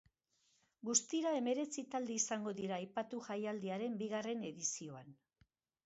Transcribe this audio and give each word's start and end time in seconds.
Guztira 0.89 1.33
hemeretzi 1.41 1.85
talde 1.93 2.17
izango 2.21 2.55
dira 2.63 2.81
aipatu 2.81 3.23
jaialdiaren 3.31 4.03
bigarren 4.05 4.47
edizioan. 4.53 5.19